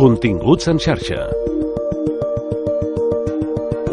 Continguts 0.00 0.66
en 0.70 0.78
xarxa. 0.80 1.18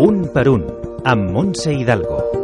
Un 0.08 0.24
per 0.32 0.48
un, 0.48 0.64
amb 1.04 1.36
Montse 1.36 1.76
Hidalgo. 1.76 2.37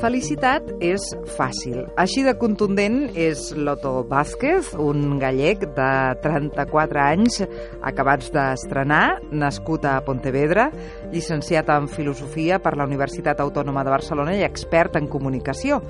Felicitat 0.00 0.68
és 0.84 1.02
fàcil. 1.36 1.82
Així 2.00 2.22
de 2.26 2.34
contundent 2.38 3.10
és 3.16 3.48
Loto 3.56 4.02
Vázquez, 4.08 4.72
un 4.80 5.18
gallec 5.20 5.64
de 5.76 5.90
34 6.24 7.02
anys, 7.02 7.40
acabats 7.86 8.30
d'estrenar, 8.34 9.18
nascut 9.32 9.86
a 9.88 9.98
Pontevedra, 10.06 10.68
llicenciat 11.12 11.70
en 11.74 11.88
Filosofia 11.88 12.60
per 12.62 12.74
la 12.76 12.86
Universitat 12.88 13.40
Autònoma 13.44 13.84
de 13.86 13.94
Barcelona 13.94 14.36
i 14.36 14.44
expert 14.46 14.98
en 15.00 15.08
comunicació, 15.10 15.80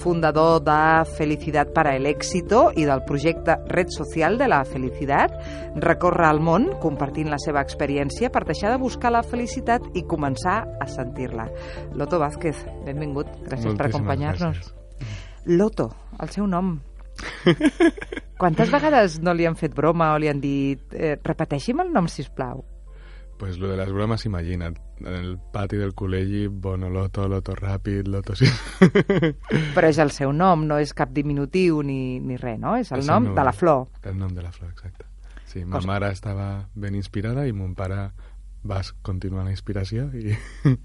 fundador 0.00 0.62
de 0.64 0.80
Felicitat 1.16 1.74
para 1.76 1.94
el 1.96 2.06
Éxito 2.06 2.70
i 2.76 2.86
del 2.88 3.04
projecte 3.06 3.58
Red 3.68 3.92
Social 3.94 4.38
de 4.38 4.48
la 4.48 4.62
Felicitat, 4.64 5.36
recorre 5.76 6.30
el 6.30 6.40
món 6.40 6.70
compartint 6.80 7.30
la 7.30 7.40
seva 7.42 7.62
experiència 7.64 8.30
per 8.32 8.46
deixar 8.48 8.72
de 8.72 8.80
buscar 8.80 9.12
la 9.12 9.22
felicitat 9.26 9.84
i 9.94 10.04
començar 10.08 10.60
a 10.80 10.88
sentir-la. 10.88 11.46
Loto 11.94 12.18
Vázquez, 12.22 12.64
benvingut. 12.86 13.28
Gràcies 13.50 13.76
per 13.76 13.90
Moltíssimes 13.90 13.94
acompanyar-nos. 13.94 14.56
gràcies. 14.56 14.74
Loto, 15.46 15.88
el 16.20 16.28
seu 16.30 16.46
nom. 16.46 16.78
Quantes 18.38 18.70
vegades 18.74 19.20
no 19.20 19.34
li 19.34 19.46
han 19.46 19.56
fet 19.56 19.74
broma 19.76 20.12
o 20.14 20.18
li 20.18 20.28
han 20.30 20.40
dit 20.40 20.92
eh, 20.94 21.16
repeteixi'm 21.22 21.80
el 21.84 21.92
nom, 21.92 22.08
si 22.08 22.24
plau. 22.34 22.64
Pues 23.40 23.56
lo 23.56 23.68
de 23.68 23.76
las 23.78 23.90
bromas, 23.90 24.26
imagina't. 24.26 24.76
En 25.00 25.14
el 25.14 25.38
pati 25.52 25.78
del 25.80 25.94
col·legi, 25.96 26.46
Bono 26.52 26.90
Loto, 26.92 27.26
Loto 27.26 27.54
Ràpid, 27.56 28.06
Loto... 28.12 28.34
Sí. 28.36 28.44
Però 29.74 29.88
és 29.88 29.96
el 29.98 30.10
seu 30.12 30.32
nom, 30.36 30.66
no 30.68 30.76
és 30.76 30.92
cap 30.92 31.08
diminutiu 31.16 31.80
ni, 31.82 32.18
ni 32.20 32.36
res, 32.36 32.58
no? 32.60 32.74
És 32.76 32.92
el 32.92 33.00
És 33.00 33.06
el 33.08 33.14
nom 33.14 33.24
nom. 33.30 33.34
de 33.38 33.44
la 33.48 33.54
flor. 33.56 33.86
El 34.04 34.18
nom 34.18 34.34
de 34.36 34.42
la 34.44 34.52
flor, 34.52 34.68
exacte. 34.74 35.06
Sí, 35.48 35.64
ma 35.64 35.78
Cosa- 35.78 35.88
mare 35.88 36.10
estava 36.12 36.50
ben 36.74 36.94
inspirada 36.94 37.46
i 37.48 37.52
mon 37.56 37.72
pare 37.74 38.10
va 38.68 38.82
continuar 39.02 39.46
la 39.48 39.50
inspiració 39.56 40.10
i... 40.12 40.36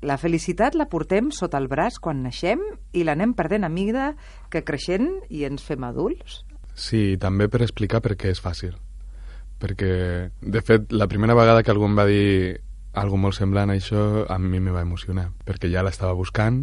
La 0.00 0.16
felicitat 0.16 0.76
la 0.78 0.86
portem 0.86 1.32
sota 1.34 1.58
el 1.58 1.66
braç 1.66 1.98
quan 1.98 2.22
naixem 2.22 2.60
i 2.94 3.02
l'anem 3.02 3.32
perdent 3.34 3.66
a 3.66 3.72
mida 3.72 4.12
que 4.52 4.62
creixent 4.62 5.08
i 5.28 5.42
ens 5.48 5.64
fem 5.66 5.82
adults. 5.84 6.44
Sí, 6.78 7.16
també 7.18 7.48
per 7.50 7.64
explicar 7.64 8.00
per 8.04 8.14
què 8.14 8.30
és 8.30 8.40
fàcil. 8.42 8.76
Perquè, 9.58 9.90
de 10.38 10.62
fet, 10.62 10.92
la 10.94 11.08
primera 11.10 11.34
vegada 11.34 11.64
que 11.66 11.74
algú 11.74 11.88
em 11.88 11.98
va 11.98 12.06
dir 12.06 12.60
algo 12.98 13.18
molt 13.18 13.34
semblant 13.34 13.72
a 13.72 13.76
això, 13.78 14.24
a 14.30 14.38
mi 14.38 14.60
me 14.62 14.70
va 14.74 14.84
emocionar, 14.86 15.32
perquè 15.46 15.70
ja 15.72 15.82
l'estava 15.82 16.14
buscant 16.18 16.62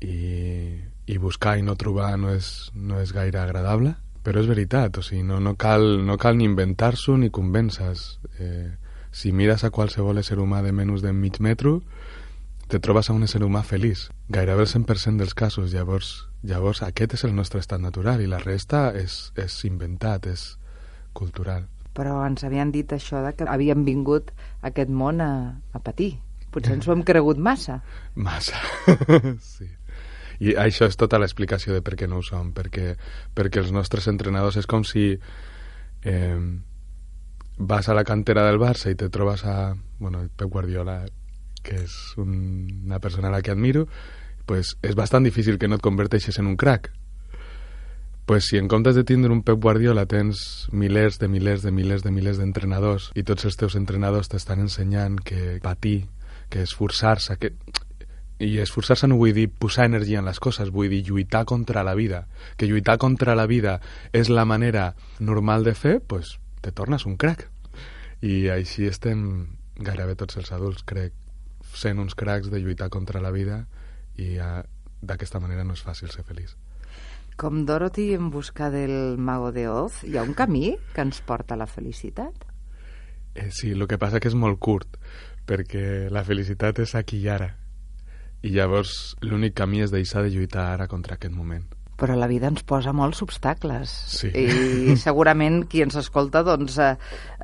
i, 0.00 0.78
i 1.06 1.18
buscar 1.18 1.56
i 1.58 1.66
no 1.66 1.74
trobar 1.78 2.14
no 2.18 2.30
és, 2.34 2.70
no 2.74 3.00
és 3.02 3.12
gaire 3.14 3.42
agradable, 3.42 3.96
però 4.22 4.38
és 4.38 4.46
veritat, 4.46 4.98
o 4.98 5.02
sigui, 5.02 5.24
no, 5.26 5.40
no, 5.42 5.56
cal, 5.58 6.04
no 6.06 6.16
cal 6.22 6.38
ni 6.38 6.46
inventar-s'ho 6.46 7.16
ni 7.18 7.32
convèncer-se. 7.34 8.30
Eh, 8.38 8.70
si 9.12 9.30
mires 9.30 9.62
a 9.62 9.70
qualsevol 9.70 10.18
ésser 10.18 10.40
humà 10.40 10.62
de 10.64 10.72
menys 10.72 11.04
de 11.04 11.12
mig 11.12 11.38
metro, 11.44 11.82
te 12.72 12.80
trobes 12.80 13.10
a 13.10 13.12
un 13.12 13.22
ésser 13.26 13.42
humà 13.44 13.60
feliç. 13.68 14.06
Gairebé 14.32 14.64
el 14.64 14.70
100% 14.70 15.20
dels 15.20 15.34
casos. 15.36 15.70
Llavors, 15.74 16.26
llavors 16.42 16.80
aquest 16.82 17.18
és 17.18 17.24
el 17.28 17.36
nostre 17.36 17.60
estat 17.60 17.84
natural 17.84 18.24
i 18.24 18.30
la 18.30 18.40
resta 18.40 18.88
és, 18.96 19.34
és 19.36 19.58
inventat, 19.68 20.26
és 20.32 20.56
cultural. 21.12 21.68
Però 21.92 22.22
ens 22.24 22.40
havien 22.48 22.72
dit 22.72 22.88
això 22.96 23.20
de 23.20 23.34
que 23.36 23.44
havíem 23.44 23.84
vingut 23.84 24.32
a 24.62 24.72
aquest 24.72 24.88
món 24.88 25.20
a, 25.20 25.60
a 25.76 25.84
patir. 25.84 26.14
Potser 26.52 26.78
ens 26.78 26.88
ho 26.88 26.96
hem 26.96 27.04
cregut 27.04 27.36
massa. 27.36 27.82
Massa. 28.26 28.56
sí. 29.52 29.68
I 30.42 30.56
això 30.58 30.88
és 30.88 30.96
tota 30.98 31.20
l'explicació 31.20 31.76
de 31.76 31.84
per 31.84 31.94
què 32.00 32.08
no 32.08 32.18
ho 32.18 32.24
som, 32.26 32.50
perquè, 32.56 32.96
perquè 33.36 33.60
els 33.60 33.70
nostres 33.76 34.08
entrenadors 34.10 34.56
és 34.58 34.66
com 34.66 34.82
si 34.88 35.12
eh, 35.12 36.40
vas 37.58 37.88
a 37.88 37.94
la 37.94 38.04
cantera 38.04 38.46
del 38.46 38.58
Barça 38.60 38.90
i 38.90 38.96
te 38.98 39.08
trobes 39.10 39.44
a 39.44 39.74
bueno, 39.98 40.24
Pep 40.36 40.50
Guardiola, 40.50 41.04
que 41.62 41.78
és 41.84 41.94
un, 42.18 42.32
una 42.86 42.98
persona 42.98 43.28
a 43.28 43.36
la 43.36 43.42
que 43.42 43.52
admiro, 43.52 43.86
pues 44.46 44.74
és 44.82 44.96
bastant 44.98 45.24
difícil 45.24 45.58
que 45.58 45.68
no 45.70 45.78
et 45.78 45.84
converteixes 45.84 46.38
en 46.42 46.50
un 46.50 46.56
crack. 46.56 46.90
Pues 48.26 48.46
si 48.46 48.56
en 48.56 48.68
comptes 48.68 48.94
de 48.94 49.04
tindre 49.04 49.32
un 49.32 49.42
Pep 49.42 49.60
Guardiola 49.62 50.06
tens 50.06 50.68
milers 50.72 51.18
de 51.18 51.28
milers 51.28 51.62
de 51.62 51.72
milers 51.74 52.02
de 52.02 52.10
milers 52.14 52.38
d'entrenadors 52.38 53.10
i 53.18 53.24
tots 53.26 53.46
els 53.46 53.58
teus 53.58 53.76
entrenadors 53.78 54.30
t'estan 54.30 54.62
ensenyant 54.62 55.18
que 55.22 55.58
patir, 55.62 56.06
que 56.50 56.62
esforçar-se, 56.62 57.38
que... 57.38 57.54
I 58.42 58.56
esforçar-se 58.58 59.06
no 59.06 59.20
vull 59.20 59.36
dir 59.36 59.46
posar 59.54 59.84
energia 59.86 60.18
en 60.18 60.26
les 60.26 60.40
coses, 60.42 60.72
vull 60.74 60.90
dir 60.90 61.04
lluitar 61.06 61.44
contra 61.46 61.84
la 61.86 61.94
vida. 61.94 62.24
Que 62.58 62.66
lluitar 62.66 62.96
contra 62.98 63.36
la 63.38 63.46
vida 63.46 63.76
és 64.10 64.32
la 64.34 64.42
manera 64.44 64.96
normal 65.20 65.62
de 65.62 65.76
fer, 65.78 66.00
pues 66.02 66.40
te 66.62 66.72
tornes 66.72 67.06
un 67.06 67.18
crack. 67.18 67.48
I 68.22 68.48
així 68.54 68.86
estem 68.86 69.24
gairebé 69.82 70.14
tots 70.18 70.38
els 70.38 70.52
adults, 70.54 70.84
crec, 70.86 71.14
sent 71.74 71.98
uns 71.98 72.14
cracs 72.18 72.50
de 72.52 72.60
lluitar 72.62 72.88
contra 72.90 73.20
la 73.20 73.32
vida 73.34 73.64
i 74.20 74.36
uh, 74.38 74.62
d'aquesta 75.02 75.40
manera 75.42 75.64
no 75.64 75.74
és 75.74 75.82
fàcil 75.82 76.12
ser 76.12 76.24
feliç. 76.26 76.54
Com 77.36 77.64
Dorothy 77.66 78.12
en 78.14 78.30
busca 78.30 78.68
del 78.70 79.16
mago 79.18 79.50
de 79.52 79.66
Oz, 79.68 80.02
hi 80.04 80.18
ha 80.18 80.22
un 80.22 80.34
camí 80.36 80.76
que 80.94 81.02
ens 81.02 81.22
porta 81.26 81.56
a 81.56 81.60
la 81.60 81.66
felicitat? 81.66 82.44
Eh, 83.34 83.48
sí, 83.50 83.72
el 83.72 83.86
que 83.88 83.98
passa 83.98 84.20
que 84.20 84.28
és 84.28 84.36
molt 84.36 84.60
curt, 84.60 84.98
perquè 85.48 86.10
la 86.12 86.22
felicitat 86.28 86.82
és 86.84 86.94
aquí 86.94 87.22
i 87.24 87.30
ara. 87.32 87.48
I 88.42 88.52
llavors 88.52 89.16
l'únic 89.24 89.56
camí 89.56 89.80
és 89.80 89.94
deixar 89.94 90.22
de 90.26 90.34
lluitar 90.34 90.68
ara 90.74 90.90
contra 90.90 91.16
aquest 91.16 91.34
moment. 91.34 91.64
Però 92.02 92.16
la 92.18 92.26
vida 92.26 92.48
ens 92.50 92.64
posa 92.66 92.90
molts 92.90 93.22
obstacles. 93.22 93.92
Sí. 94.10 94.32
I 94.34 94.96
segurament 94.98 95.60
qui 95.70 95.84
ens 95.84 95.94
escolta 96.00 96.42
doncs, 96.42 96.80
eh, 96.82 96.96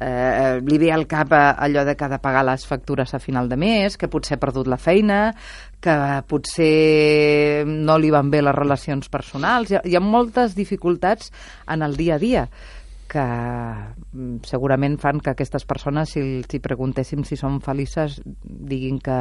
eh, 0.02 0.56
li 0.66 0.80
ve 0.82 0.90
al 0.90 1.06
cap 1.06 1.30
allò 1.38 1.84
de 1.86 1.94
que 1.94 2.08
ha 2.08 2.10
de 2.10 2.18
pagar 2.18 2.42
les 2.48 2.66
factures 2.66 3.14
a 3.14 3.20
final 3.22 3.46
de 3.48 3.58
mes, 3.60 3.94
que 3.94 4.10
potser 4.10 4.34
ha 4.34 4.42
perdut 4.42 4.66
la 4.66 4.80
feina, 4.82 5.20
que 5.78 5.94
potser 6.26 7.62
no 7.68 8.00
li 8.02 8.10
van 8.10 8.34
bé 8.34 8.42
les 8.42 8.56
relacions 8.56 9.06
personals. 9.08 9.70
Hi 9.70 9.78
ha, 9.78 9.84
hi 9.86 9.94
ha 9.94 10.02
moltes 10.02 10.58
dificultats 10.58 11.30
en 11.70 11.86
el 11.86 11.94
dia 11.96 12.18
a 12.18 12.22
dia 12.22 12.48
que 13.08 13.24
mm, 13.24 14.44
segurament 14.44 14.98
fan 15.00 15.22
que 15.24 15.32
aquestes 15.32 15.64
persones, 15.64 16.12
si 16.12 16.22
els 16.22 16.54
hi 16.54 16.60
preguntéssim 16.62 17.24
si 17.24 17.38
són 17.40 17.62
felices, 17.64 18.20
diguin 18.44 19.00
que, 19.02 19.18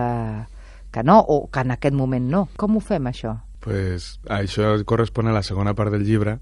que 0.91 1.03
no, 1.07 1.21
o 1.21 1.45
que 1.47 1.63
en 1.63 1.77
aquest 1.77 1.95
moment 1.95 2.27
no. 2.29 2.47
Com 2.59 2.77
ho 2.77 2.83
fem, 2.83 3.07
això? 3.09 3.37
Pues, 3.67 4.21
això 4.31 4.71
correspon 4.87 5.27
a 5.27 5.35
la 5.35 5.43
segona 5.43 5.73
part 5.75 5.91
del 5.91 6.05
llibre 6.07 6.37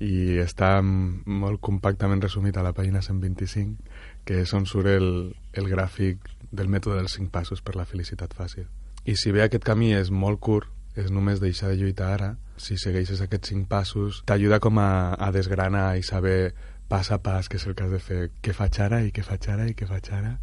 i 0.00 0.38
està 0.40 0.78
molt 0.80 1.60
compactament 1.60 2.22
resumit 2.24 2.56
a 2.56 2.64
la 2.64 2.72
pàgina 2.72 3.02
125, 3.04 3.76
que 4.24 4.40
és 4.42 4.54
on 4.56 4.64
surt 4.64 4.88
el, 4.88 5.34
el 5.52 5.68
gràfic 5.68 6.24
del 6.50 6.70
mètode 6.72 7.02
dels 7.02 7.18
cinc 7.18 7.28
passos 7.34 7.60
per 7.60 7.76
la 7.76 7.84
felicitat 7.84 8.32
fàcil. 8.32 8.64
I 9.04 9.18
si 9.20 9.34
bé 9.36 9.44
aquest 9.44 9.66
camí 9.66 9.92
és 9.92 10.08
molt 10.08 10.40
curt, 10.40 10.70
és 10.96 11.10
només 11.12 11.42
deixar 11.42 11.68
de 11.68 11.76
lluitar 11.82 12.14
ara, 12.14 12.30
si 12.56 12.78
segueixes 12.80 13.20
aquests 13.20 13.52
cinc 13.52 13.68
passos, 13.68 14.22
t'ajuda 14.24 14.60
com 14.62 14.80
a, 14.80 15.12
a 15.18 15.30
desgranar 15.34 15.98
i 15.98 16.06
saber 16.06 16.54
pas 16.88 17.10
a 17.12 17.18
pas 17.20 17.50
què 17.50 17.58
és 17.60 17.68
el 17.68 17.76
que 17.76 17.84
has 17.84 17.92
de 17.92 18.00
fer, 18.00 18.20
què 18.40 18.56
faig 18.56 18.80
ara 18.80 19.02
i 19.04 19.12
què 19.12 19.24
faig 19.26 19.50
ara 19.52 19.68
i 19.68 19.76
què 19.76 19.88
faig 19.90 20.10
ara, 20.16 20.36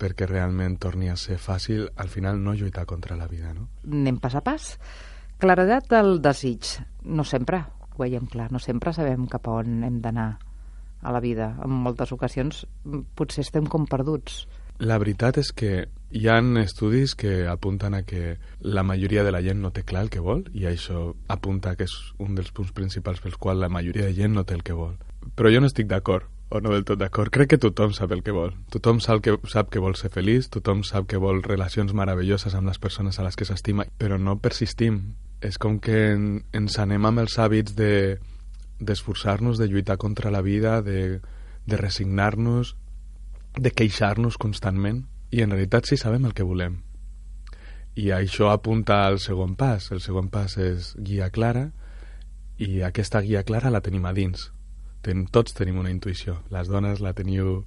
perquè 0.00 0.24
realment 0.30 0.78
torni 0.80 1.10
a 1.12 1.18
ser 1.20 1.36
fàcil, 1.36 1.88
al 2.00 2.08
final 2.08 2.40
no 2.40 2.56
lluitar 2.56 2.86
contra 2.88 3.18
la 3.20 3.28
vida, 3.28 3.52
no? 3.52 3.68
anem 3.84 4.22
pas 4.22 4.38
a 4.38 4.44
pas. 4.46 4.76
Claredat 5.40 5.86
del 5.88 6.18
desig. 6.20 6.66
No 7.08 7.24
sempre 7.24 7.62
ho 7.64 8.02
veiem 8.02 8.26
clar, 8.28 8.50
no 8.52 8.60
sempre 8.60 8.92
sabem 8.92 9.24
cap 9.30 9.48
a 9.48 9.54
on 9.62 9.84
hem 9.86 10.00
d'anar 10.04 10.34
a 11.00 11.12
la 11.14 11.20
vida. 11.24 11.54
En 11.64 11.72
moltes 11.86 12.12
ocasions 12.12 12.66
mm, 12.84 13.14
potser 13.16 13.46
estem 13.46 13.64
com 13.64 13.86
perduts. 13.88 14.44
La 14.84 14.98
veritat 15.00 15.38
és 15.40 15.52
que 15.56 15.70
hi 16.12 16.26
han 16.28 16.56
estudis 16.60 17.14
que 17.16 17.46
apunten 17.48 17.96
a 17.96 18.02
que 18.04 18.36
la 18.60 18.84
majoria 18.84 19.24
de 19.24 19.32
la 19.32 19.40
gent 19.40 19.60
no 19.64 19.72
té 19.72 19.84
clar 19.84 20.04
el 20.06 20.12
que 20.12 20.20
vol 20.20 20.44
i 20.52 20.66
això 20.68 21.10
apunta 21.28 21.72
que 21.76 21.88
és 21.88 21.96
un 22.18 22.36
dels 22.36 22.52
punts 22.52 22.72
principals 22.76 23.20
pels 23.24 23.40
quals 23.40 23.60
la 23.60 23.72
majoria 23.72 24.10
de 24.10 24.16
gent 24.16 24.36
no 24.36 24.44
té 24.44 24.56
el 24.56 24.64
que 24.64 24.76
vol. 24.76 24.98
Però 25.36 25.52
jo 25.52 25.64
no 25.64 25.72
estic 25.72 25.88
d'acord, 25.88 26.28
o 26.50 26.60
no 26.60 26.74
del 26.74 26.84
tot 26.84 26.98
d'acord. 26.98 27.32
Crec 27.32 27.54
que 27.54 27.60
tothom 27.62 27.94
sap 27.96 28.12
el 28.12 28.24
que 28.26 28.34
vol. 28.34 28.52
Tothom 28.74 29.00
sap 29.00 29.22
que, 29.24 29.36
sap 29.48 29.70
que 29.72 29.80
vol 29.80 29.96
ser 29.96 30.10
feliç, 30.12 30.50
tothom 30.52 30.82
sap 30.84 31.06
que 31.08 31.20
vol 31.22 31.44
relacions 31.46 31.94
meravelloses 31.96 32.56
amb 32.58 32.68
les 32.68 32.80
persones 32.82 33.18
a 33.18 33.24
les 33.24 33.38
que 33.38 33.46
s'estima, 33.48 33.86
però 33.96 34.18
no 34.18 34.36
persistim. 34.42 35.00
És 35.40 35.56
com 35.58 35.78
que 35.80 36.10
en, 36.12 36.26
ens 36.52 36.76
anem 36.82 37.06
amb 37.08 37.24
els 37.24 37.38
hàbits 37.40 37.76
de 37.78 38.18
d'esforçar-nos, 38.80 39.58
de 39.60 39.66
lluitar 39.68 39.98
contra 40.00 40.30
la 40.32 40.40
vida, 40.40 40.80
de, 40.80 41.20
de 41.66 41.76
resignar-nos, 41.76 42.76
de 43.60 43.72
queixar-nos 43.76 44.38
constantment 44.40 45.02
i 45.30 45.42
en 45.44 45.52
realitat 45.52 45.86
sí 45.86 45.98
sabem 46.00 46.24
el 46.24 46.32
que 46.34 46.46
volem. 46.46 46.78
I 48.00 48.10
això 48.16 48.48
apunta 48.50 49.02
al 49.04 49.18
segon 49.20 49.56
pas. 49.58 49.90
El 49.92 50.00
segon 50.00 50.30
pas 50.32 50.56
és 50.56 50.94
guia 50.96 51.28
clara 51.34 51.68
i 52.56 52.80
aquesta 52.86 53.20
guia 53.20 53.42
clara 53.44 53.72
la 53.72 53.82
tenim 53.84 54.06
a 54.06 54.14
dins. 54.16 54.48
Ten, 55.04 55.26
tots 55.32 55.56
tenim 55.56 55.78
una 55.80 55.92
intuïció. 55.92 56.38
Les 56.52 56.68
dones 56.68 57.00
la 57.04 57.12
teniu 57.16 57.64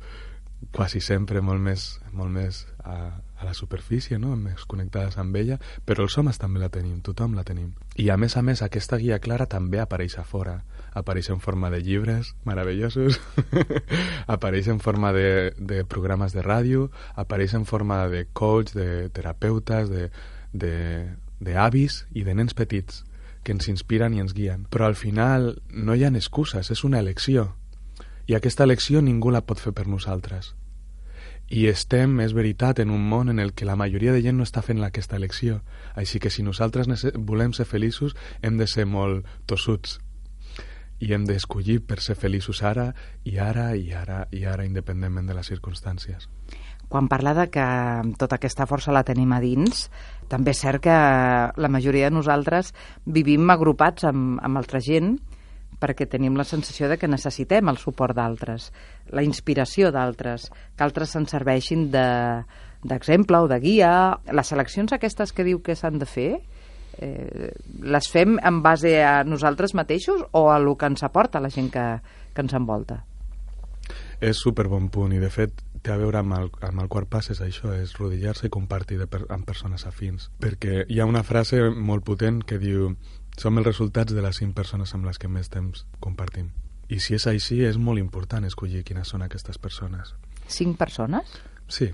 quasi 0.72 1.02
sempre 1.02 1.42
molt 1.42 1.62
més, 1.62 1.88
molt 2.14 2.31
més 2.31 2.64
a, 2.80 3.19
a 3.44 3.50
la 3.50 3.54
superfície, 3.54 4.18
no? 4.19 4.34
més 4.40 4.66
connectades 4.66 5.19
amb 5.22 5.36
ella, 5.38 5.60
però 5.86 6.07
els 6.07 6.18
homes 6.18 6.40
també 6.42 6.62
la 6.63 6.72
tenim, 6.74 7.01
tothom 7.06 7.36
la 7.38 7.44
tenim. 7.45 7.74
I 8.00 8.10
a 8.10 8.18
més 8.18 8.38
a 8.40 8.42
més 8.42 8.63
aquesta 8.66 8.98
guia 8.98 9.19
clara 9.19 9.45
també 9.51 9.81
apareix 9.84 10.18
a 10.18 10.24
fora, 10.24 10.62
apareix 10.98 11.30
en 11.30 11.42
forma 11.44 11.69
de 11.69 11.81
llibres 11.84 12.34
meravellosos, 12.48 13.19
apareix 14.36 14.69
en 14.72 14.80
forma 14.80 15.13
de, 15.13 15.54
de 15.57 15.84
programes 15.86 16.34
de 16.34 16.44
ràdio, 16.45 16.90
apareix 17.16 17.54
en 17.60 17.66
forma 17.69 18.07
de 18.10 18.25
coach, 18.34 18.74
de 18.74 19.10
terapeutes, 19.13 19.90
de, 19.90 20.10
de, 20.54 20.75
de 21.40 21.57
avis 21.57 22.06
i 22.13 22.24
de 22.24 22.34
nens 22.34 22.56
petits 22.56 23.04
que 23.44 23.51
ens 23.51 23.68
inspiren 23.68 24.16
i 24.16 24.24
ens 24.24 24.34
guien. 24.34 24.66
Però 24.72 24.88
al 24.88 24.95
final 24.95 25.57
no 25.69 25.95
hi 25.95 26.06
ha 26.06 26.13
excuses, 26.16 26.72
és 26.72 26.84
una 26.88 27.04
elecció. 27.04 27.51
I 28.25 28.38
aquesta 28.38 28.63
elecció 28.63 29.01
ningú 29.04 29.34
la 29.36 29.44
pot 29.44 29.60
fer 29.60 29.74
per 29.75 29.86
nosaltres. 29.88 30.54
I 31.54 31.68
estem, 31.70 32.16
és 32.24 32.32
veritat, 32.34 32.80
en 32.82 32.90
un 32.90 33.04
món 33.06 33.30
en 33.30 33.38
el 33.38 33.52
que 33.54 33.68
la 33.70 33.76
majoria 33.78 34.14
de 34.16 34.24
gent 34.26 34.40
no 34.40 34.46
està 34.48 34.64
fent 34.66 34.82
aquesta 34.82 35.20
elecció. 35.20 35.60
Així 35.94 36.18
que 36.18 36.32
si 36.34 36.42
nosaltres 36.42 36.90
volem 37.14 37.54
ser 37.54 37.68
feliços, 37.70 38.16
hem 38.42 38.58
de 38.58 38.66
ser 38.66 38.88
molt 38.90 39.28
tossuts. 39.46 40.00
I 40.98 41.14
hem 41.14 41.28
d'escollir 41.30 41.84
per 41.86 42.00
ser 42.02 42.16
feliços 42.18 42.64
ara, 42.66 42.88
i 43.24 43.38
ara, 43.38 43.76
i 43.78 43.94
ara, 43.94 44.24
i 44.32 44.48
ara, 44.50 44.66
independentment 44.66 45.30
de 45.30 45.36
les 45.38 45.52
circumstàncies. 45.54 46.26
Quan 46.90 47.06
parla 47.08 47.36
de 47.38 47.46
que 47.54 47.68
tota 48.18 48.40
aquesta 48.42 48.66
força 48.66 48.94
la 48.96 49.06
tenim 49.06 49.30
a 49.34 49.42
dins, 49.44 49.92
també 50.34 50.56
és 50.58 50.64
cert 50.66 50.82
que 50.82 50.98
la 51.54 51.70
majoria 51.70 52.10
de 52.10 52.18
nosaltres 52.18 52.74
vivim 53.06 53.46
agrupats 53.54 54.10
amb, 54.10 54.40
amb 54.42 54.58
altra 54.58 54.82
gent 54.82 55.20
perquè 55.80 56.08
tenim 56.10 56.38
la 56.38 56.46
sensació 56.48 56.90
de 56.92 56.98
que 57.00 57.10
necessitem 57.10 57.70
el 57.72 57.80
suport 57.81 58.16
d'altres, 58.18 58.72
la 59.12 59.24
inspiració 59.24 59.92
d'altres, 59.92 60.50
que 60.75 60.86
altres 60.86 61.14
se'n 61.16 61.28
serveixin 61.30 61.90
d'exemple 61.94 63.38
de, 63.38 63.44
o 63.44 63.52
de 63.52 63.60
guia. 63.64 63.94
Les 64.31 64.54
seleccions 64.54 64.94
aquestes 64.94 65.34
que 65.34 65.46
diu 65.48 65.62
que 65.64 65.78
s'han 65.80 66.00
de 66.02 66.10
fer, 66.10 66.31
eh, 67.00 67.52
les 67.81 68.10
fem 68.12 68.38
en 68.40 68.62
base 68.64 69.00
a 69.04 69.24
nosaltres 69.24 69.74
mateixos 69.74 70.25
o 70.31 70.50
a 70.52 70.58
el 70.58 70.70
que 70.78 70.92
ens 70.92 71.04
aporta 71.04 71.42
la 71.42 71.50
gent 71.50 71.72
que, 71.74 71.88
que 72.34 72.46
ens 72.46 72.54
envolta? 72.54 73.04
És 74.24 74.40
super 74.40 74.69
bon 74.72 74.88
punt 74.90 75.12
i 75.12 75.19
de 75.19 75.30
fet 75.34 75.52
té 75.84 75.92
a 75.92 76.00
veure 76.00 76.22
amb 76.22 76.38
el, 76.38 76.48
amb 76.64 76.80
el 76.80 76.88
quart 76.88 77.10
pas 77.12 77.28
és 77.34 77.42
això, 77.44 77.74
és 77.76 77.98
rodillar-se 78.00 78.48
i 78.48 78.54
compartir 78.54 79.02
de 79.02 79.08
per, 79.12 79.26
amb 79.34 79.44
persones 79.46 79.84
afins. 79.90 80.30
Perquè 80.40 80.86
hi 80.88 81.02
ha 81.02 81.10
una 81.10 81.26
frase 81.28 81.60
molt 81.76 82.06
potent 82.08 82.40
que 82.48 82.60
diu 82.62 82.94
som 83.38 83.57
els 83.57 83.68
resultats 83.68 84.13
de 84.13 84.21
les 84.21 84.38
cinc 84.38 84.56
persones 84.56 84.94
amb 84.94 85.07
les 85.09 85.19
que 85.19 85.31
més 85.31 85.50
temps 85.50 85.85
compartim. 86.03 86.51
I 86.89 87.00
si 87.00 87.15
és 87.18 87.25
així, 87.27 87.63
és 87.65 87.80
molt 87.80 88.01
important 88.01 88.45
escollir 88.45 88.83
quines 88.85 89.09
són 89.09 89.24
aquestes 89.25 89.57
persones. 89.57 90.13
Cinc 90.47 90.77
persones? 90.77 91.38
Sí. 91.68 91.94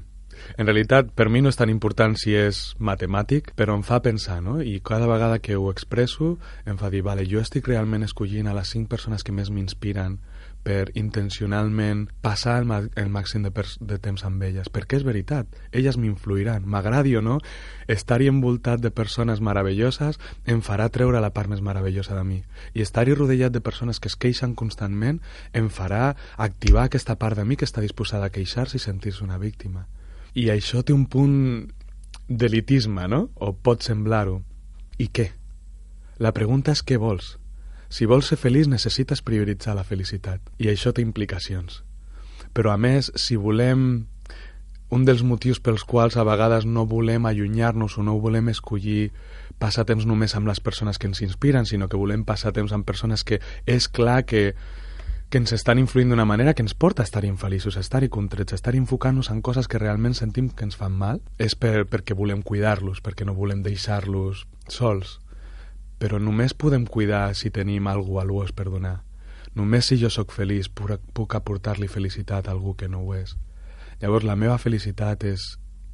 En 0.58 0.68
realitat, 0.68 1.10
per 1.16 1.28
mi 1.30 1.42
no 1.44 1.52
és 1.52 1.58
tan 1.60 1.70
important 1.72 2.16
si 2.18 2.34
és 2.38 2.74
matemàtic, 2.80 3.52
però 3.60 3.76
em 3.76 3.84
fa 3.84 4.00
pensar, 4.04 4.40
no? 4.44 4.60
I 4.62 4.80
cada 4.86 5.08
vegada 5.10 5.40
que 5.44 5.58
ho 5.58 5.70
expresso, 5.72 6.38
em 6.66 6.80
fa 6.80 6.92
dir, 6.94 7.04
vale, 7.04 7.26
jo 7.28 7.42
estic 7.44 7.68
realment 7.68 8.06
escollint 8.08 8.48
a 8.48 8.56
les 8.56 8.72
cinc 8.72 8.90
persones 8.92 9.26
que 9.26 9.36
més 9.36 9.52
m'inspiren 9.52 10.20
per 10.64 10.92
intencionalment 11.00 12.08
passar 12.22 12.60
el, 12.62 12.90
el 13.00 13.10
màxim 13.10 13.46
de, 13.46 13.52
de 13.52 13.98
temps 14.04 14.26
amb 14.28 14.44
elles, 14.44 14.70
perquè 14.70 15.00
és 15.00 15.06
veritat, 15.08 15.48
elles 15.72 15.98
m'influiran, 15.98 16.66
m'agradi 16.68 17.16
o 17.18 17.24
no, 17.26 17.40
estar-hi 17.88 18.30
envoltat 18.30 18.84
de 18.84 18.92
persones 18.92 19.42
meravelloses 19.42 20.20
em 20.46 20.62
farà 20.66 20.90
treure 20.94 21.24
la 21.24 21.32
part 21.34 21.50
més 21.50 21.64
meravellosa 21.66 22.18
de 22.18 22.26
mi, 22.28 22.42
i 22.74 22.84
estar-hi 22.86 23.16
rodellat 23.16 23.56
de 23.56 23.64
persones 23.64 24.00
que 24.00 24.12
es 24.12 24.20
queixen 24.20 24.54
constantment 24.60 25.24
em 25.54 25.72
farà 25.74 26.14
activar 26.38 26.86
aquesta 26.86 27.16
part 27.16 27.40
de 27.40 27.48
mi 27.48 27.58
que 27.58 27.68
està 27.70 27.82
disposada 27.82 28.28
a 28.30 28.36
queixar-se 28.36 28.78
i 28.78 28.84
sentir-se 28.84 29.24
una 29.24 29.40
víctima. 29.40 29.88
I 30.36 30.52
això 30.54 30.84
té 30.86 30.94
un 30.94 31.08
punt 31.10 31.70
d'elitisme, 32.30 33.08
no? 33.10 33.30
O 33.42 33.54
pot 33.54 33.82
semblar-ho. 33.82 34.42
I 35.00 35.10
què? 35.10 35.32
La 36.20 36.36
pregunta 36.36 36.76
és 36.76 36.84
què 36.86 37.00
vols? 37.02 37.39
Si 37.90 38.06
vols 38.06 38.30
ser 38.30 38.38
feliç 38.38 38.70
necessites 38.70 39.24
prioritzar 39.26 39.74
la 39.76 39.84
felicitat 39.84 40.46
i 40.62 40.70
això 40.70 40.94
té 40.94 41.02
implicacions. 41.02 41.82
Però 42.54 42.74
a 42.74 42.78
més, 42.78 43.12
si 43.18 43.38
volem 43.38 44.06
un 44.90 45.06
dels 45.06 45.22
motius 45.26 45.60
pels 45.62 45.86
quals 45.86 46.18
a 46.18 46.26
vegades 46.26 46.66
no 46.66 46.86
volem 46.90 47.26
allunyar-nos 47.30 47.98
o 47.98 48.04
no 48.06 48.18
volem 48.22 48.50
escollir 48.50 49.12
passar 49.62 49.86
temps 49.86 50.06
només 50.10 50.34
amb 50.36 50.50
les 50.50 50.62
persones 50.62 50.98
que 50.98 51.10
ens 51.10 51.22
inspiren, 51.22 51.66
sinó 51.66 51.90
que 51.90 51.98
volem 51.98 52.24
passar 52.26 52.54
temps 52.54 52.74
amb 52.74 52.88
persones 52.88 53.24
que 53.24 53.42
és 53.66 53.90
clar 53.90 54.24
que, 54.26 54.54
que 55.30 55.42
ens 55.42 55.54
estan 55.54 55.82
influint 55.82 56.10
d'una 56.10 56.26
manera 56.26 56.56
que 56.56 56.66
ens 56.66 56.74
porta 56.74 57.04
a 57.04 57.10
estar 57.10 57.26
infeliços, 57.26 57.78
a 57.78 57.86
estar-hi 57.86 58.10
contrets, 58.10 58.54
a 58.54 58.60
estar 58.62 58.74
enfocant-nos 58.78 59.30
en 59.30 59.42
coses 59.46 59.68
que 59.68 59.82
realment 59.82 60.18
sentim 60.18 60.50
que 60.50 60.66
ens 60.66 60.78
fan 60.80 60.94
mal, 60.94 61.22
és 61.38 61.58
per, 61.58 61.86
perquè 61.90 62.18
volem 62.18 62.42
cuidar-los, 62.42 63.04
perquè 63.06 63.28
no 63.28 63.38
volem 63.38 63.62
deixar-los 63.66 64.48
sols 64.70 65.20
però 66.00 66.20
només 66.20 66.56
podem 66.56 66.88
cuidar 66.88 67.36
si 67.36 67.52
tenim 67.52 67.88
algú 67.92 68.18
valuós 68.18 68.54
per 68.56 68.70
donar. 68.72 69.02
Només 69.56 69.90
si 69.90 69.98
jo 70.00 70.10
sóc 70.14 70.32
feliç 70.32 70.70
puc 70.72 71.36
aportar-li 71.36 71.90
felicitat 71.92 72.48
a 72.48 72.54
algú 72.56 72.76
que 72.80 72.88
no 72.88 73.04
ho 73.04 73.16
és. 73.18 73.36
Llavors 74.00 74.24
la 74.24 74.38
meva 74.40 74.58
felicitat 74.58 75.26
és, 75.28 75.44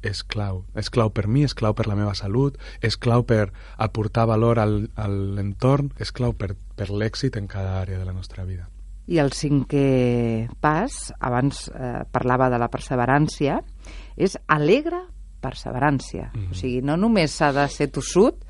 és 0.06 0.22
clau. 0.22 0.62
És 0.78 0.90
clau 0.94 1.10
per 1.10 1.26
mi, 1.26 1.42
és 1.48 1.56
clau 1.58 1.74
per 1.74 1.88
la 1.90 1.96
meva 1.98 2.14
salut, 2.14 2.54
és 2.84 2.94
clau 2.96 3.26
per 3.26 3.50
aportar 3.82 4.28
valor 4.30 4.60
al, 4.62 4.78
a 4.94 5.08
l'entorn, 5.10 5.90
és 5.98 6.14
clau 6.14 6.36
per, 6.38 6.52
per 6.76 6.90
l'èxit 6.92 7.38
en 7.40 7.50
cada 7.50 7.80
àrea 7.80 7.98
de 7.98 8.06
la 8.06 8.14
nostra 8.14 8.46
vida. 8.46 8.68
I 9.06 9.18
el 9.22 9.32
cinquè 9.34 10.48
pas, 10.62 11.10
abans 11.22 11.66
eh, 11.70 12.02
parlava 12.10 12.50
de 12.50 12.58
la 12.58 12.70
perseverància, 12.70 13.60
és 14.16 14.38
alegre 14.46 15.02
perseverància. 15.42 16.30
Mm 16.32 16.40
-hmm. 16.40 16.50
O 16.50 16.54
sigui, 16.54 16.82
no 16.82 16.96
només 16.96 17.32
s'ha 17.32 17.52
de 17.52 17.68
ser 17.68 17.90
tossut, 17.90 18.44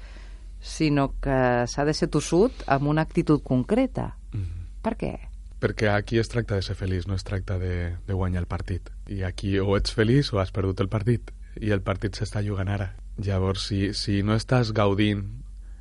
sinó 0.60 1.14
que 1.20 1.66
s'ha 1.66 1.84
de 1.84 1.94
ser 1.94 2.08
tossut 2.08 2.64
amb 2.66 2.88
una 2.88 3.02
actitud 3.02 3.42
concreta. 3.42 4.16
Mm 4.32 4.42
-hmm. 4.42 4.66
Per 4.82 4.96
què? 4.96 5.18
Perquè 5.60 5.88
aquí 5.88 6.18
es 6.18 6.28
tracta 6.28 6.54
de 6.54 6.62
ser 6.62 6.76
feliç, 6.76 7.06
no 7.06 7.14
es 7.14 7.24
tracta 7.24 7.58
de, 7.58 7.96
de 8.06 8.12
guanyar 8.12 8.40
el 8.40 8.46
partit. 8.46 8.90
I 9.06 9.22
aquí 9.22 9.58
o 9.58 9.76
ets 9.76 9.92
feliç 9.92 10.32
o 10.32 10.40
has 10.40 10.52
perdut 10.52 10.80
el 10.80 10.88
partit. 10.88 11.32
I 11.60 11.70
el 11.70 11.80
partit 11.80 12.14
s'està 12.14 12.42
jugant 12.44 12.68
ara. 12.68 12.94
Llavors, 13.16 13.66
si, 13.66 13.94
si 13.94 14.22
no 14.22 14.34
estàs 14.34 14.72
gaudint 14.72 15.24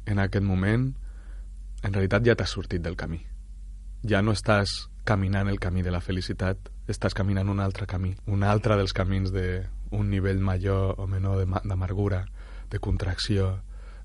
en 0.05 0.19
aquest 0.19 0.45
moment, 0.45 0.93
en 1.83 1.93
realitat 1.93 2.25
ja 2.25 2.35
t'has 2.35 2.49
sortit 2.49 2.81
del 2.81 2.95
camí. 2.95 3.19
Ja 4.07 4.21
no 4.21 4.31
estàs 4.31 4.87
caminant 5.03 5.49
el 5.49 5.59
camí 5.59 5.83
de 5.83 5.91
la 5.91 6.01
felicitat, 6.01 6.57
estàs 6.87 7.13
caminant 7.13 7.49
un 7.49 7.59
altre 7.59 7.85
camí, 7.85 8.15
un 8.25 8.43
altre 8.43 8.77
dels 8.79 8.93
camins 8.93 9.31
d'un 9.31 10.09
nivell 10.09 10.39
major 10.39 10.95
o 10.97 11.07
menor 11.07 11.45
d'amargura, 11.45 12.25
de 12.71 12.79
contracció, 12.79 13.59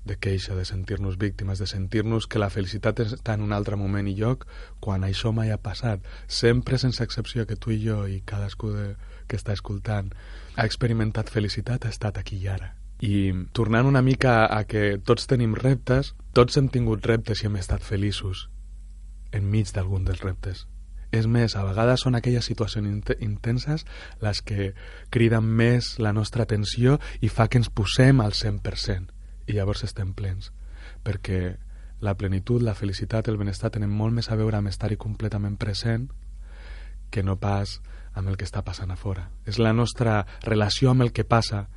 de 0.05 0.17
queixa, 0.17 0.55
de 0.55 0.65
sentir-nos 0.65 1.17
víctimes, 1.17 1.59
de 1.59 1.67
sentir-nos 1.67 2.27
que 2.27 2.41
la 2.41 2.49
felicitat 2.49 2.99
està 3.03 3.35
en 3.37 3.45
un 3.45 3.53
altre 3.53 3.77
moment 3.77 4.07
i 4.09 4.15
lloc 4.17 4.47
quan 4.79 5.05
això 5.05 5.31
mai 5.31 5.51
ha 5.51 5.61
passat. 5.61 6.01
Sempre, 6.27 6.79
sense 6.81 7.03
excepció, 7.03 7.45
que 7.45 7.55
tu 7.55 7.71
i 7.71 7.79
jo 7.83 8.07
i 8.09 8.21
cadascú 8.25 8.71
de, 8.73 8.87
que 9.27 9.37
està 9.37 9.53
escoltant 9.53 10.11
ha 10.55 10.65
experimentat 10.65 11.29
felicitat, 11.29 11.85
ha 11.85 11.93
estat 11.93 12.17
aquí 12.17 12.41
i 12.41 12.49
ara. 12.49 12.73
I 13.01 13.31
tornant 13.53 13.87
una 13.89 14.01
mica 14.01 14.45
a 14.45 14.63
que 14.69 14.97
tots 15.05 15.29
tenim 15.29 15.55
reptes, 15.57 16.13
tots 16.33 16.57
hem 16.57 16.67
tingut 16.69 17.05
reptes 17.05 17.41
i 17.41 17.49
hem 17.49 17.57
estat 17.61 17.85
feliços 17.85 18.49
enmig 19.31 19.71
d'algun 19.73 20.05
dels 20.05 20.21
reptes. 20.25 20.65
És 21.11 21.25
més, 21.27 21.55
a 21.55 21.63
vegades 21.67 22.03
són 22.05 22.15
aquelles 22.15 22.45
situacions 22.47 23.09
intenses 23.19 23.85
les 24.21 24.41
que 24.41 24.73
criden 25.11 25.43
més 25.43 25.97
la 25.99 26.13
nostra 26.15 26.43
atenció 26.47 26.99
i 27.19 27.27
fa 27.27 27.49
que 27.51 27.59
ens 27.59 27.71
posem 27.71 28.21
al 28.23 28.31
100% 28.31 29.20
i 29.51 29.57
llavors 29.57 29.83
estem 29.83 30.15
plens, 30.17 30.49
perquè 31.03 31.41
la 32.01 32.15
plenitud, 32.17 32.63
la 32.65 32.73
felicitat, 32.73 33.27
el 33.29 33.37
benestar 33.37 33.69
tenen 33.75 33.91
molt 33.93 34.15
més 34.15 34.31
a 34.31 34.37
veure 34.39 34.57
amb 34.57 34.71
estar-hi 34.71 34.97
completament 34.97 35.57
present 35.61 36.07
que 37.11 37.21
no 37.21 37.37
pas 37.37 37.79
amb 38.17 38.31
el 38.31 38.37
que 38.39 38.47
està 38.47 38.63
passant 38.65 38.91
a 38.91 38.97
fora. 38.97 39.27
És 39.45 39.59
la 39.59 39.73
nostra 39.73 40.23
relació 40.47 40.91
amb 40.91 41.05
el 41.05 41.13
que 41.13 41.27
passa 41.27 41.67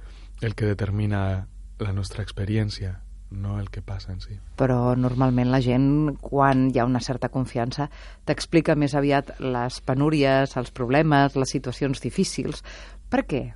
el 0.40 0.54
que 0.54 0.70
determina 0.70 1.46
la 1.78 1.92
nostra 1.92 2.24
experiència, 2.24 3.00
no 3.34 3.58
el 3.58 3.68
que 3.70 3.82
passa 3.82 4.14
en 4.14 4.20
si. 4.22 4.38
Però 4.56 4.94
normalment 4.96 5.50
la 5.50 5.60
gent, 5.60 6.16
quan 6.22 6.68
hi 6.70 6.80
ha 6.80 6.88
una 6.88 7.02
certa 7.04 7.28
confiança, 7.28 7.90
t'explica 8.24 8.78
més 8.78 8.94
aviat 8.94 9.36
les 9.42 9.80
penúries, 9.84 10.56
els 10.56 10.72
problemes, 10.72 11.36
les 11.36 11.56
situacions 11.58 12.00
difícils. 12.00 12.64
Per 13.10 13.26
què? 13.28 13.46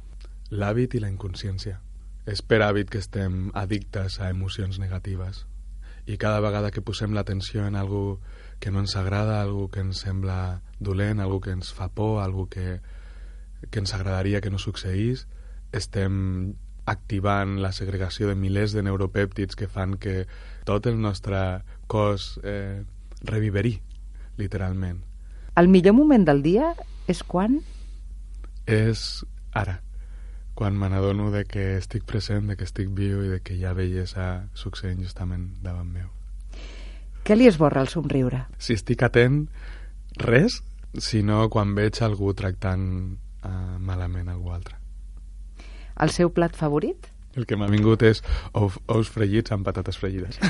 L'hàbit 0.51 0.99
i 0.99 1.05
la 1.05 1.13
inconsciència 1.13 1.79
és 2.29 2.43
per 2.45 2.61
hàbit 2.63 2.91
que 2.93 3.01
estem 3.01 3.49
addictes 3.57 4.19
a 4.21 4.29
emocions 4.29 4.79
negatives 4.79 5.47
i 6.09 6.17
cada 6.21 6.41
vegada 6.45 6.71
que 6.73 6.85
posem 6.85 7.13
l'atenció 7.17 7.67
en 7.69 7.77
algú 7.77 8.19
que 8.61 8.71
no 8.73 8.81
ens 8.81 8.97
agrada, 8.97 9.43
algú 9.43 9.69
que 9.69 9.81
ens 9.85 10.01
sembla 10.05 10.63
dolent, 10.81 11.21
algú 11.21 11.41
que 11.45 11.53
ens 11.53 11.73
fa 11.77 11.91
por, 11.93 12.23
algú 12.23 12.47
que, 12.49 12.81
que 13.71 13.83
ens 13.83 13.93
agradaria 13.95 14.41
que 14.41 14.51
no 14.51 14.59
succeís, 14.59 15.27
estem 15.73 16.57
activant 16.89 17.59
la 17.61 17.75
segregació 17.77 18.31
de 18.31 18.39
milers 18.41 18.73
de 18.73 18.85
neuropèptids 18.87 19.57
que 19.57 19.69
fan 19.69 19.99
que 20.01 20.25
tot 20.65 20.89
el 20.89 20.97
nostre 21.01 21.61
cos 21.87 22.39
eh, 22.43 22.85
reviverí, 23.21 23.77
literalment. 24.41 25.05
El 25.61 25.69
millor 25.69 25.93
moment 25.93 26.25
del 26.25 26.41
dia 26.41 26.73
és 27.09 27.21
quan? 27.21 27.61
És 28.65 29.27
ara 29.53 29.83
quan 30.59 30.75
me 30.75 30.89
n'adono 30.91 31.31
de 31.31 31.45
que 31.47 31.77
estic 31.79 32.03
present, 32.03 32.49
de 32.51 32.57
que 32.59 32.67
estic 32.67 32.89
viu 32.91 33.21
i 33.23 33.29
de 33.31 33.37
que 33.47 33.55
hi 33.55 33.61
ha 33.63 33.77
bellesa 33.79 34.25
succeint 34.59 34.99
justament 34.99 35.53
davant 35.63 35.87
meu. 35.87 36.09
Què 37.23 37.37
li 37.37 37.47
esborra 37.47 37.85
el 37.85 37.91
somriure? 37.93 38.41
Si 38.59 38.75
estic 38.75 39.05
atent, 39.07 39.45
res, 40.19 40.57
sinó 40.99 41.45
quan 41.55 41.77
veig 41.77 42.01
algú 42.03 42.33
tractant 42.35 42.89
uh, 43.47 43.77
malament 43.79 44.33
algú 44.33 44.51
altre. 44.51 44.75
El 46.03 46.11
seu 46.11 46.33
plat 46.35 46.59
favorit? 46.59 47.07
El 47.39 47.47
que 47.47 47.55
m'ha 47.61 47.69
vingut 47.71 48.03
és 48.09 48.25
ous, 48.59 48.81
ous 48.91 49.13
fregits 49.15 49.55
amb 49.55 49.63
patates 49.69 50.01
fregides. 50.01 50.41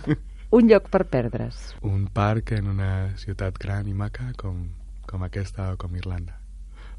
Un 0.58 0.68
lloc 0.68 0.90
per 0.92 1.06
perdre's. 1.08 1.62
Un 1.80 2.04
parc 2.12 2.52
en 2.58 2.68
una 2.74 2.90
ciutat 3.16 3.56
gran 3.64 3.88
i 3.88 3.96
maca 3.96 4.28
com, 4.36 4.60
com 5.08 5.24
aquesta 5.24 5.70
o 5.72 5.80
com 5.80 5.96
Irlanda. 5.96 6.36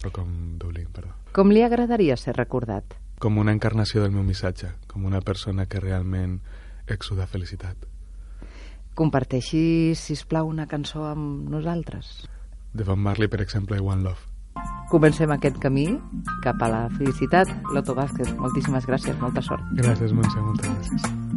O 0.02 0.10
com 0.10 0.58
Dublín, 0.58 0.90
perdó. 0.90 1.14
Com 1.36 1.50
li 1.52 1.66
agradaria 1.66 2.16
ser 2.16 2.32
recordat? 2.38 2.94
Com 3.20 3.36
una 3.42 3.52
encarnació 3.52 4.00
del 4.00 4.14
meu 4.16 4.24
missatge, 4.24 4.70
com 4.88 5.04
una 5.04 5.20
persona 5.20 5.66
que 5.68 5.82
realment 5.84 6.38
exuda 6.88 7.28
felicitat. 7.28 7.76
Comparteixi, 8.96 9.92
si 10.00 10.16
plau, 10.32 10.48
una 10.48 10.64
cançó 10.72 11.04
amb 11.10 11.50
nosaltres. 11.52 12.30
De 12.72 12.88
Bob 12.88 13.04
Marley, 13.04 13.28
per 13.28 13.42
exemple, 13.44 13.82
One 13.84 14.08
Love. 14.08 14.32
Comencem 14.88 15.34
aquest 15.36 15.60
camí 15.60 15.90
cap 16.46 16.64
a 16.64 16.72
la 16.72 16.84
felicitat. 16.96 17.52
Loto 17.76 17.98
Vázquez, 18.00 18.32
moltíssimes 18.40 18.88
gràcies, 18.88 19.20
molta 19.20 19.44
sort. 19.44 19.76
Gràcies, 19.76 20.16
Montse, 20.16 20.40
moltes 20.40 20.72
gràcies. 20.72 21.35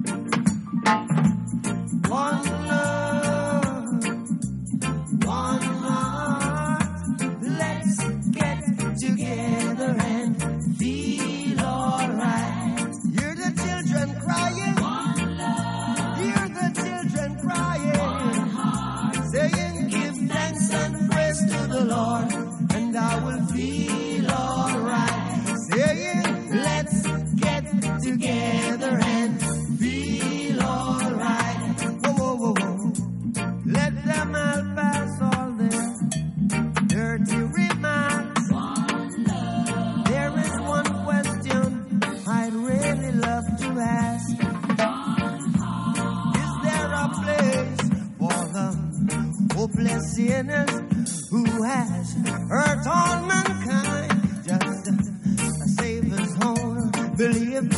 Own 57.20 57.32
belief. 57.32 57.72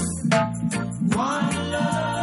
One 1.14 1.73
love. 1.73 2.19